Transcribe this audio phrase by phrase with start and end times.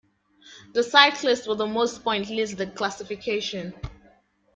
[0.73, 3.75] The cyclist with the most points lead the classification.